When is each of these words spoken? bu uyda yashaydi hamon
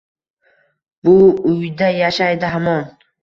bu 1.09 1.13
uyda 1.51 1.91
yashaydi 1.99 2.53
hamon 2.55 2.83